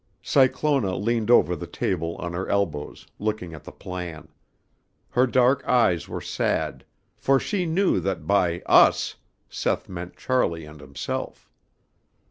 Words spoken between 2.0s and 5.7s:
on her elbows, looking at the plan. Her dark